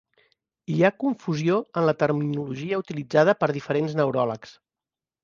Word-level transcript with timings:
Hi 0.75 0.77
ha 0.81 0.89
confusió 1.03 1.57
en 1.81 1.85
la 1.89 1.95
terminologia 2.03 2.79
utilitzada 2.85 3.37
per 3.43 3.51
diferents 3.59 3.95
neuròlegs. 4.01 4.57